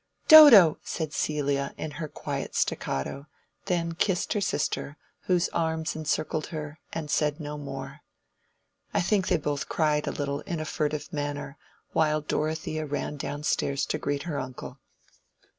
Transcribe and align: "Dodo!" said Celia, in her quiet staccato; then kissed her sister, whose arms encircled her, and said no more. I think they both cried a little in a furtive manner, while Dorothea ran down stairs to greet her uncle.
"Dodo!" 0.27 0.79
said 0.81 1.13
Celia, 1.13 1.75
in 1.77 1.91
her 1.91 2.07
quiet 2.07 2.55
staccato; 2.55 3.27
then 3.65 3.91
kissed 3.91 4.33
her 4.33 4.41
sister, 4.41 4.97
whose 5.25 5.47
arms 5.49 5.95
encircled 5.95 6.47
her, 6.47 6.79
and 6.91 7.11
said 7.11 7.39
no 7.39 7.55
more. 7.55 7.99
I 8.95 9.01
think 9.01 9.27
they 9.27 9.37
both 9.37 9.69
cried 9.69 10.07
a 10.07 10.11
little 10.11 10.39
in 10.39 10.59
a 10.59 10.65
furtive 10.65 11.13
manner, 11.13 11.55
while 11.91 12.19
Dorothea 12.19 12.83
ran 12.87 13.15
down 13.17 13.43
stairs 13.43 13.85
to 13.85 13.99
greet 13.99 14.23
her 14.23 14.39
uncle. 14.39 14.79